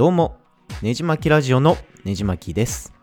[0.00, 0.38] どうも、
[0.80, 1.76] ねじまきラジオの
[2.06, 2.94] ねじまきです。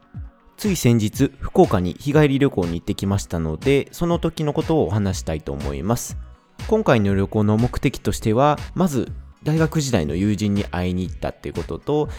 [0.58, 6.18] つい先日、福岡に日帰り旅行に行ってきましたので、その時のことをお話したいと思います。
[6.68, 9.12] 今回の旅行の目的としては、まず、
[9.44, 12.10] 大学時代の友人に会いに行ったっていうことと、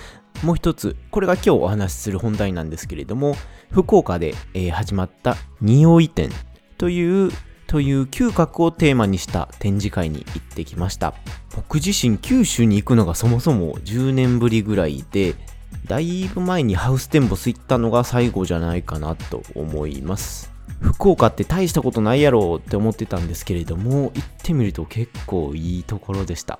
[0.44, 3.34] もう一つ、これが今日お話しする本題なんですけれども、
[3.72, 6.30] 福岡で、えー始まった匂い展
[6.76, 7.32] という、
[7.68, 11.14] という嗅覚をテーマにした展示会に行ってきました。
[11.54, 15.36] 僕自身九州に行くのがそもそも10年ぶりぐらいで、
[15.86, 20.50] だいぶ前にハウステンボス行ったのが最後じゃないかなと思います。
[20.80, 26.58] 福岡って大したことないやろって思ってたんですけれども、行ってみると結構いいところでした。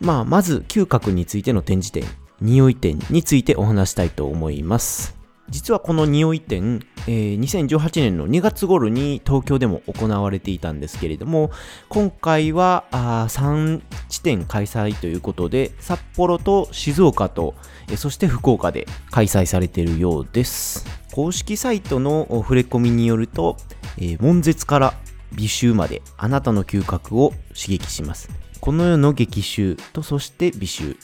[0.00, 2.04] まあ、まず嗅覚についての展示展、
[2.40, 5.17] 匂い展についてお話したいと思います。
[5.50, 11.50] 実はこの匂い展、えー2018年の2月頃に東京でも行われていたんですけれども、
[11.88, 17.54] 今回はあ3地点開催ということで、札幌と静岡と、
[17.88, 20.86] えーそして福岡で開催されているようです。
[21.12, 23.56] 公式サイトの触れ込みによると、
[23.96, 24.94] えー悶絶から
[25.32, 28.28] 美臭まであなたの嗅覚を刺激します。
[28.60, 30.96] この世の激臭とそして美臭。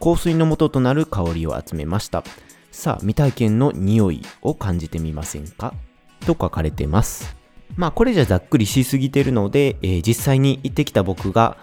[0.00, 2.22] 香水の元となる香りを集めました。
[2.70, 5.74] さあ、未体験の匂いを感じてみませんか？
[6.20, 7.36] と書かれてます。
[7.76, 11.56] まあ、これじゃざっくりしすぎてるので、えー実際に行ってきた僕が、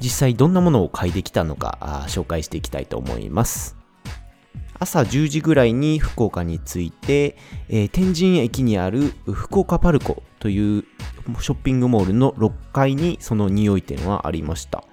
[0.00, 3.76] 実際どんなものを嗅いできたのか紹介していきたいと思います。
[4.78, 7.36] 朝10時ぐらいに福岡に着いて、
[7.68, 10.84] えー天神駅にある福岡パルコという
[11.40, 14.84] ショッピングモールの6階にその匂い店はありました。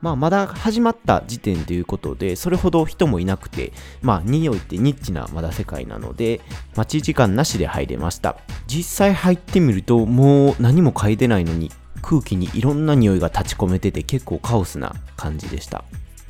[0.00, 6.40] まあ、まだ始まった時点ということで、それほど人もいなくて、まあ、匂いってニッチなまだ世界なので、
[6.76, 8.36] 待ち時間なしで入れました。
[8.66, 11.70] 実際入ってみると、もう何も嗅いでないのに、
[12.02, 15.84] 空気にいろんな匂いが立ち込めてて結構カオスな感じでした。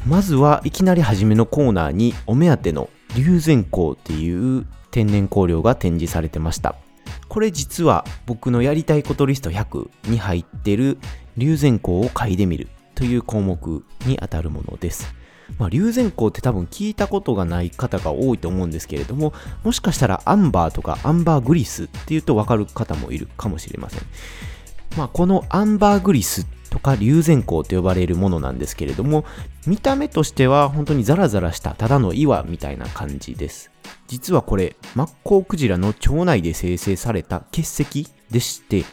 [0.07, 6.77] まずはいきなり初めのコーナーにお目当ての龍涎香っていう天然香料が展示されてました。
[7.29, 10.99] これ実は僕のやりたいことリスト100に入ってる
[11.37, 12.69] 龍涎香を嗅いでみる
[13.01, 15.15] という項目にあたるものです。
[15.59, 19.33] まあ、龍涎香って多分聞いたことがない方が多いと思うんですけれども、
[19.65, 24.03] もしかしたらアンバーとかアンバーグリスっていうとわかる方もいるかもしれません。
[24.99, 29.25] まあ、このアンバーグリスとか龍涎香と呼ばれるものなんですけれども、
[29.67, 33.71] 見た目としては本当にザラザラしたただの岩みたいな感じです。
[34.09, 38.85] 実はこれ、マッコウクジラの腸内で生成された結石でして、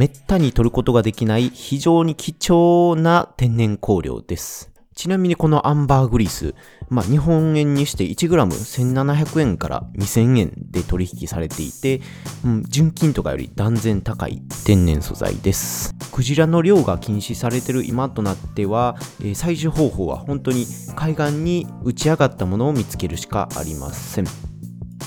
[0.00, 4.70] めったに取ることができない非常に貴重な天然香料です。
[4.94, 6.54] ちなみにこのアンバーグリス、
[6.88, 12.00] まあ、日本円にして 1g1700 円から2000円で取引されていて、
[12.46, 15.94] うん、純金とかより断然高い天然素材です。
[16.10, 20.64] クジラの漁が禁止されてる今となっては、えー採取方法は本当に
[20.96, 24.59] 海岸に打ち上がったものを見つけるしかありません。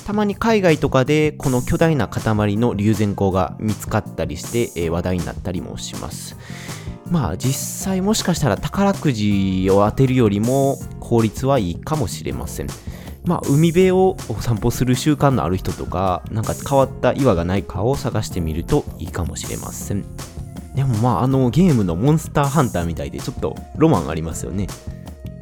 [0.05, 6.35] たまに海外とかでこの巨大な塊の龍涎香が見つかったりして、えー話題になったりもします。
[7.09, 7.53] まあ実
[7.85, 12.67] 際もしかしたら宝くじを当てるよりも効率はいいかもしれません。
[13.25, 20.03] まあ海辺をお散歩する習慣のある人とか、なんか変わった岩がないかを探してみるといいかもしれません。
[20.75, 24.67] でもまああのゲームのモンスターハンターみたいでちょっとロマンありますよね。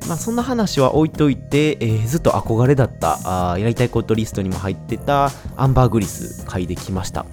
[0.08, 7.26] まあそんな話は置いといて、えーずっと憧れだったあやりたいことリストにも入ってたアンバーグリス嗅いできました。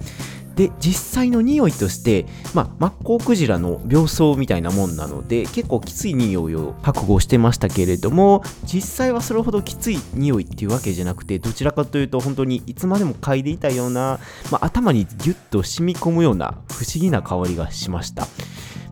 [0.59, 14.19] で、実際の匂いとして、まあ、マッコウクジラの病巣みたいなもんなので、結構きつい匂いを覚悟してましたけれども、実際はそれほどきつい匂いっていうわけじゃなくて、どちらかというと本当にいつまでも嗅いでいたような、
[14.51, 18.27] まあ、頭にギュッと染み込むような不思議な香りがしました。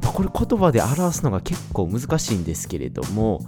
[0.08, 3.42] まあ、これ言葉で表すのが結構難しいんですけれども、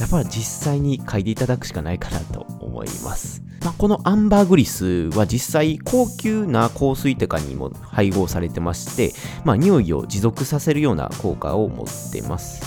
[0.00, 3.42] やっぱり実際に嗅いでいただくしかないかなと思います。
[3.62, 9.12] まあ、このアンバーグリスは実際高級な香水とかにも配合されてまして、
[9.44, 12.62] まあ、匂いを持続させるような効果を持ってます。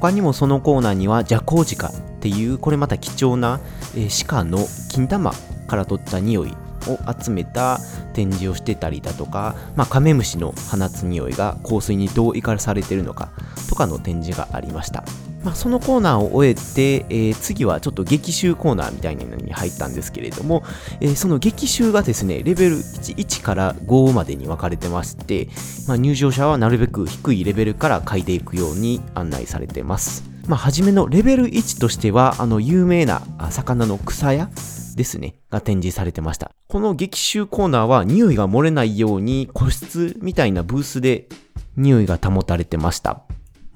[0.00, 3.58] 他にもそのコーナーにはジャコウジカっていうこれまた貴重な、
[3.96, 4.58] え鹿の
[4.90, 5.32] 金玉
[5.66, 6.54] から取った匂い
[6.88, 7.78] を集めた
[8.14, 13.30] 展示をしてたりだとか、まあ、カメムシの放つ匂いが香水にどう生かされてるのか
[13.68, 15.04] とかの展示がありました。
[15.46, 20.64] まあ、そのコーナーを終えて、えー次はちょっと激臭コーナーみたいなのに入ったんですけれども、
[21.00, 25.48] えーその激臭がですね、レベル 1, 1から5までに分かれてまして、
[25.86, 30.24] まあ、入場者はなるべく低いレベルから嗅いでいくように案内されてます。
[30.48, 34.48] まあ、初めのレベル1としては、あの、有名な魚の草屋
[34.96, 36.50] ですね、が展示されてました。
[36.66, 41.28] この激臭コーナーは匂いが漏れないように個室みたいなブースで
[41.76, 43.22] 匂いが保たれてました。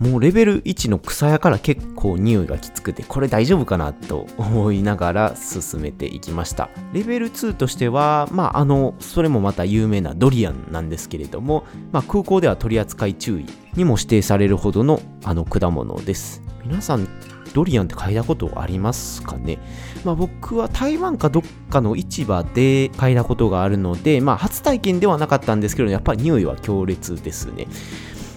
[0.01, 6.71] もうレベル1の草屋から結構匂いがきつくて、これ大丈夫かなと思いながら進めていきました。
[6.95, 16.43] レベル2としては、まあ、あの、それもまた有名なドリアンなんですけれども、まあ、空港では取り扱い注意にも指定されるほどのあの果物です。
[16.65, 17.07] 皆さん、
[17.55, 19.59] ドリアンって嗅いだことありますかね？
[20.05, 27.67] まあ僕は台湾かどっかの市場で嗅いだことがあるので、まあ初体験ではなかったんですけど、やっぱり匂いは強烈ですね。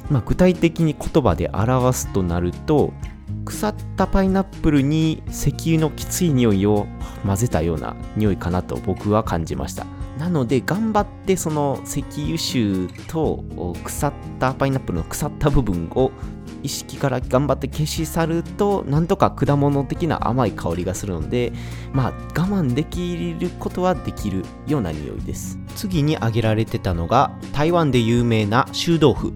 [0.09, 2.91] まあ、具体的に言葉で表すとなると
[3.45, 6.87] 腐ったパイナップルに石油のきつい匂いを
[7.25, 9.85] 混ぜたような匂いかなと僕は感じました
[10.17, 13.43] なので頑張ってその石油臭と
[13.83, 16.11] 腐ったパイナップルの腐った部分を
[16.61, 21.51] 意識から頑張って消し去るとなんとか果物的な甘い香りがするので
[21.91, 25.59] まあ我慢できることはできるような匂いです。
[25.75, 29.33] 次に挙げられてたのが台湾で有名な臭豆腐。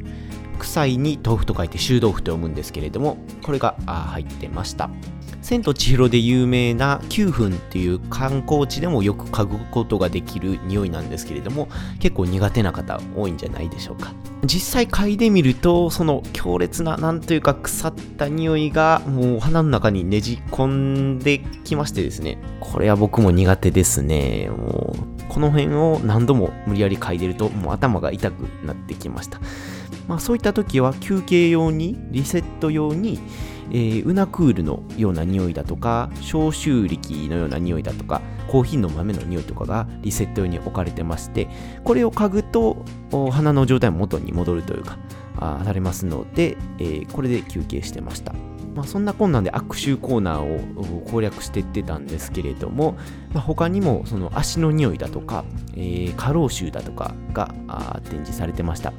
[0.60, 4.90] 臭いに豆腐と書いて臭豆腐と読むんですけれどもこれが入ってました。
[5.48, 11.70] 千と千尋で有名な9分っていう観光地でもよく嗅ぐことができる匂いなんですけれども
[12.02, 14.14] 結構苦手な方多いんじゃないでしょうか。
[14.44, 24.50] 実際嗅いでみるとその強烈ななんというか腐った匂いがもう鼻の中にねじ込んできましてですねこれは僕も苦手ですね。
[24.50, 29.40] もうこの辺を何度も無理やり嗅いでるともう頭が痛くなってきました。
[30.10, 33.20] まあ、そういった時は休憩用にリセット用に、
[33.72, 41.50] えー、ウナクールのような匂いだとか消臭力のような匂いだとかコーヒーの豆の匂いとかがリセット用に置かれてまして
[41.84, 42.86] これを嗅ぐと
[43.32, 44.98] 鼻の状態も元に戻るというか
[45.40, 48.34] あされますので、えー、これで休憩してました。
[48.76, 52.96] まあ、そんな困難で悪臭コーナーを攻略していってたんですけれども、
[53.34, 57.56] まあ、他にもその足の匂いだとか、えー、過労臭だとかが
[58.04, 58.94] 展示されてました。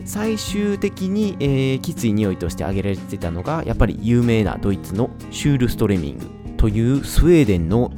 [0.00, 6.26] で最終的に、えー、きつい匂いとして挙げられてたのがやっぱり有名なドイツのシュールストレミング
[6.58, 7.90] というスウェーデンの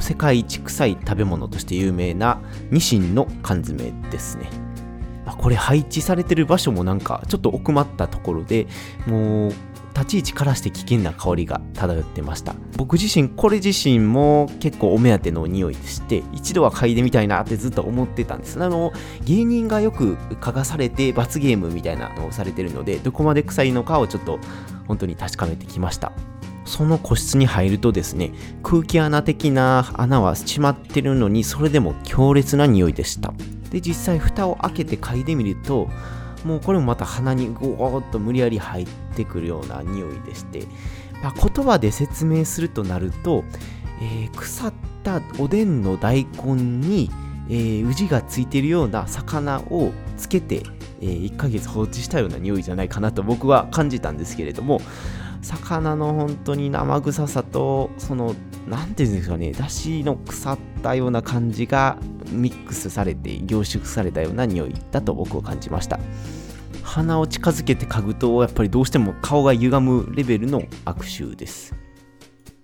[0.00, 4.50] 世界一臭い食べ物として有名なニシンの缶詰ですね。
[5.38, 8.68] これ配置されてる場所もなんかちょっと奥まったところで
[9.06, 9.52] もう
[9.96, 12.54] 立ち位置からして危険な香りが漂ってました。
[12.76, 18.62] 僕自身これ自身も結構お目当ての匂いでして一度は嗅いでみたいなってずっと思ってたんです。
[18.62, 18.92] あの
[19.24, 24.38] 芸人がよく嗅がされて罰ゲームみたいなのをされてるのでどこまで臭いのかをちょっと
[24.86, 26.12] 本当に確かめてきました。
[26.66, 28.32] その個室に入るとですね
[28.62, 33.32] 空気穴的な穴は閉まってるのにそれでも強烈な匂いでした。
[33.70, 35.88] で実際蓋を開けて嗅いでみると
[36.44, 40.64] もうこれもまた鼻にゴーッと無理やり入ってくるような匂いでして、
[41.22, 43.44] まあ、言葉で説明するとなると、
[44.00, 44.72] えー、腐っ
[45.02, 47.10] たおでんの大根に、
[47.48, 50.62] えー、宇治がついてるような魚をつけて、
[51.00, 54.80] えー、1ヶ月放置したような匂いじゃないかなと僕は感じたんですけれども
[55.42, 58.34] 魚の本当に生臭さとその
[58.68, 61.98] 何て言うんですかねだしの腐ったような感じが
[62.30, 65.98] ミックスされて凝縮されたような匂いだと僕は感じました。
[66.82, 71.74] 鼻を近づけて嗅ぐとやっぱりどうしても顔が歪むレベルの悪臭です。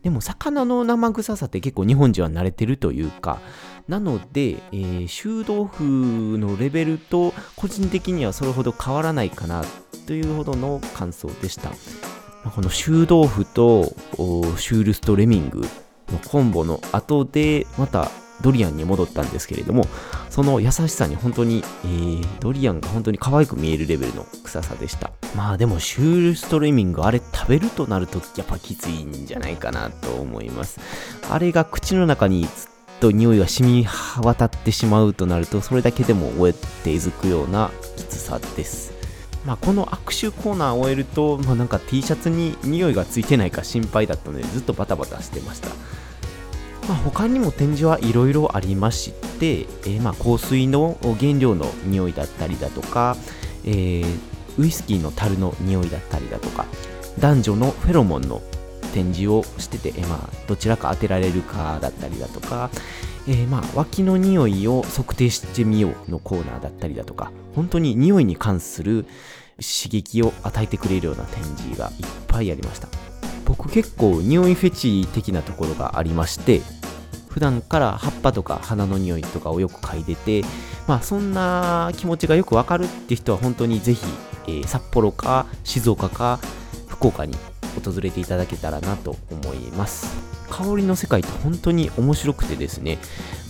[0.02, 3.38] でも魚の生臭さって結構日本人は慣れてるというか
[3.86, 9.62] なので、えー、臭豆腐のレベルと個人的にはそれほど変わらないかな
[10.06, 11.70] というほどの感想でした。
[12.50, 18.10] この臭豆腐とシュールストレミングのコンボの後でまた
[18.42, 19.86] ドリアンに戻ったんですけれども、
[20.30, 25.10] その優しさに本当に、えー、ドリアンが本当に可愛く見えるレベルの臭さでした。
[25.34, 30.80] まあでも、シュールストレミング、あれ食べるとなるとやっぱきついんじゃないかなと思います。
[31.30, 32.50] あれが口の中にずっ
[33.00, 33.86] と匂いが染み
[34.22, 38.92] 渡ってしまうとなると、それだけでも終えていずくようなきつさです。
[39.44, 45.68] まあ、この握手コーナーを終えると、まあ、なんか T シャツに匂いがついてないか心配だったのでずっとバタバタしてました。
[46.88, 53.16] まあ、他にも展示はいろいろありまして、えー、まあ香水の原料の匂いだったりだとか、
[53.64, 54.04] えー、
[54.58, 56.66] ウイスキーの樽の匂いだったりだとか
[57.18, 58.42] 男女のフェロモンの
[58.92, 62.70] 展示をしてて、えー、まあ、どちらか当てられるかだったりだとか、
[63.28, 69.06] えー、まあ脇の匂いを測定してみようのコーナーだったりだとか本当に匂いに関する
[69.56, 73.01] 刺激を与えてくれるような展示がいっぱいありました。
[73.44, 76.60] 僕結構匂いフェチ的なところがありまして
[77.28, 80.42] 普段から葉っぱとか花の匂いとかをよく嗅いでて
[80.86, 84.04] まあそんな気持ちがよくわかるって人は本当にぜひ、
[84.46, 86.40] えー、札幌か静岡か
[86.88, 87.34] 福岡に
[87.82, 90.32] 訪れていただけたらなと思います。
[90.52, 92.98] 香りの世界って本当に面白くてですね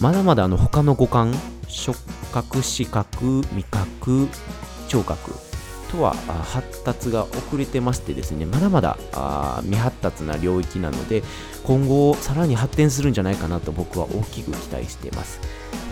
[0.00, 1.34] まだまだあの他の五感
[1.66, 1.98] 触
[2.32, 4.28] 覚視覚味覚
[4.86, 5.32] 聴覚
[5.92, 8.96] とは発達が遅れてましてですねまだまだ
[9.62, 11.22] 未発達な領域なので
[11.62, 15.40] 今後さらに発展するんじゃないかなと僕は大きく期待しています、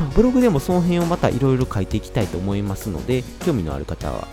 [0.00, 4.26] まあ、ブログでもその辺をまたいろいろ書いていきたいと思いますので興味のある方は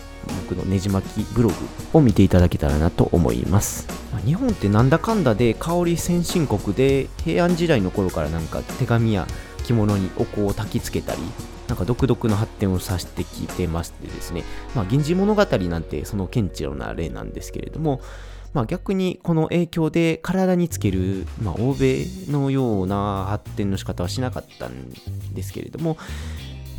[0.48, 1.54] 僕のねじ巻きブログ
[1.92, 3.86] を見ていただけたらなと思います、
[4.26, 9.26] 日本ってなんだかんだで香り先進国で平安時代の頃からなんか手紙や
[9.64, 11.20] 着物にお香を焚き付けたり
[11.68, 14.42] なんか独特の発展をさせてきてましてですね、
[14.74, 18.00] まあ、源氏物語なんてその顕著な例なんですけれども、
[18.54, 24.90] まあ、逆にこの影響で体につける、まあ、欧米のような発展の仕方はしなかったん
[25.34, 25.98] ですけれども、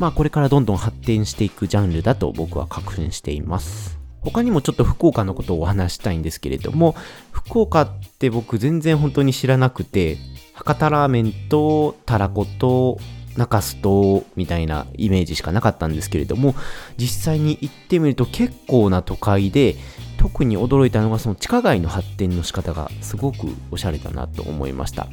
[0.00, 4.00] まあ、これからどんどん発展していくジャンルだと僕は確信しています。
[4.22, 6.94] 他にもちょっと福岡のことをお話したいんですけれども、
[7.30, 10.18] 福岡って僕全然本当に知らなくて、
[10.52, 12.98] 博多ラーメンとたらこと
[13.36, 16.54] 中洲とみたいなイメージしかなかったんですけれども
[16.96, 19.76] 実際に行ってみると結構な都会で
[20.18, 25.06] 特に驚いたのがその地下街の発展の仕方がすごくおしゃれだなと思いました。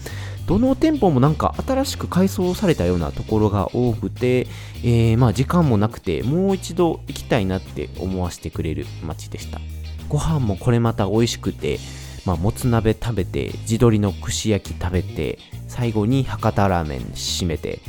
[0.47, 4.47] どの店舗もなんか新しく改装されたようなところが多くて、
[4.83, 9.61] えー、まあ時間もなくてもう一度行きたいなって思わせてくれる街でした。
[10.09, 11.79] ご飯もこれまた美味しくて
[12.27, 17.79] まあ、もつ鍋食べて地鶏の串焼き食べて最後に博多ラーメン締めて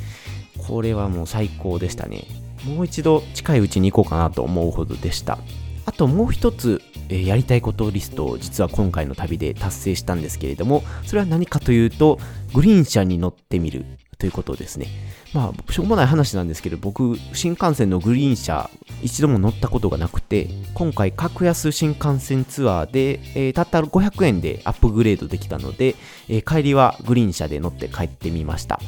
[0.69, 2.25] これはもう最高でしたね。
[2.65, 5.39] もう一度近いうちに行こうかなと思うほどでした。
[5.87, 12.19] あともう一つ、えー、やりたいことリストを実は今回の旅で達成したんですけれどもそれは何かというと
[12.53, 13.87] グリーン車に乗ってみる
[14.19, 14.89] ということですね。
[15.33, 18.69] まあしょうもない話なんですけど僕新幹線のグリーン車
[19.03, 25.95] 一度も乗ったことがなくて今回格安新幹線ツアーで、えー、たった500円でアップグレードできたので、
[26.29, 28.81] えー、帰りはグリーン車で乗って帰ってみました。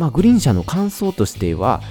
[0.00, 1.82] まあグリーン車の感想としては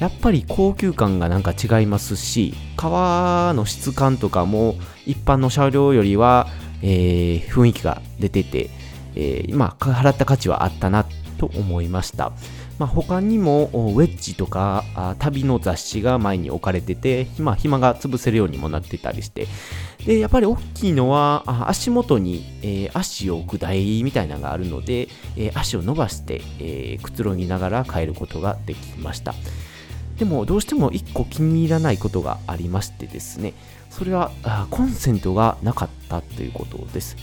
[0.00, 6.46] やっぱり高級感がなんか違いますし革の質感とかも一般の車両よりは、
[6.82, 8.70] えー、雰囲気が出てて、
[9.16, 11.04] えー、まあ払った価値はあったな
[11.36, 12.32] と思いました。
[12.78, 14.84] まあ、他にもウェッジとか
[15.18, 19.46] 旅の雑誌が前に置かれてて、まあ、暇が潰せるようにもなってたりして。
[20.06, 29.34] でやっぱり大きいのは足元に、えー、足を置く台みたいなのがあるので、えー、足を伸ばして、えー、くつろぎながら帰ることができました。
[30.16, 33.54] でもどうしても1個気に入らないことがありましてですね。
[33.90, 34.30] それは
[34.70, 37.16] コンセントがなかったということです、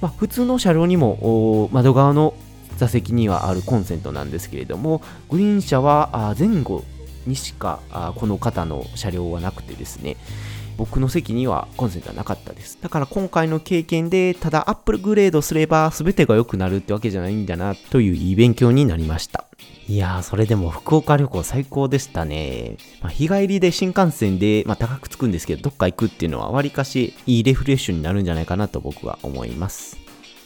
[0.00, 2.34] まあ、普通の車両にも窓側の
[2.80, 6.82] 座席にはあるコンセントなんですけれどもグリーン車は前後
[7.26, 7.80] にしか
[8.16, 10.16] この方の車両はなくてですね
[10.78, 12.78] 僕の席にはコンセントはなかったです。
[12.80, 19.44] だから今回の経験で、ただアップグレードすれば全てが良くなるってわけじゃないんだなといういい勉強になりました。
[19.86, 22.78] いやー、それでも福岡旅行最高でしたね。
[23.02, 29.98] まあ、日帰りで新幹線で、まあ、高くつくんですけど、どっか行くっていうのはわりかしいいレフレッシュになるんじゃないかなと僕は思います。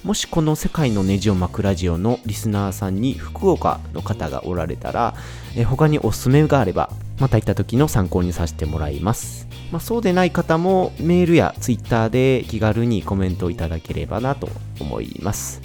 [0.04, 5.14] もしこの世界のネジを巻くラジオのリスナーさんに福岡の方がおられたら、
[5.56, 9.49] え他におすすめがあれば、また行った時の参考にさせてもらいます。
[9.73, 15.62] まあ、そうでない方もメールやツイッターで気軽にコメントいただければなと思います。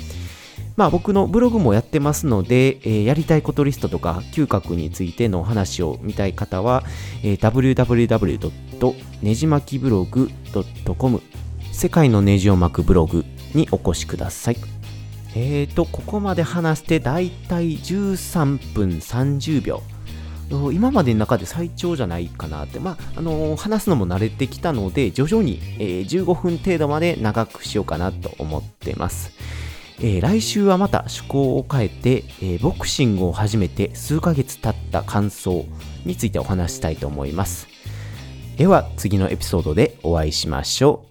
[0.78, 6.86] まあ僕のブログもやってますので、えー、やりたいことリストとか嗅覚についてのお話を見たい方は、
[7.24, 8.52] えー、www.
[9.22, 10.30] ねじまきブログ
[10.98, 11.22] .com
[11.74, 14.58] 世界のネジを巻くブログにお越しください。
[15.36, 19.82] えーと、ここまで話してだいたい13分30秒。
[20.74, 29.32] 今までの中で最長じゃないかなって、まあ、あのー、話すのも慣れてきたので、徐々に、えー、15分程度まで長くしようかなと思ってます。
[30.00, 35.66] えー、来週はまた趣向を変えて、えボクシングを始めて数ヶ月経った感想
[36.06, 37.68] についてお話したいと思います。
[38.58, 41.09] では次のエピソードでお会いしましょう。